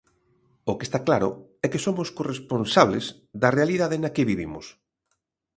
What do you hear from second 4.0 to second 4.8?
na que vivimos.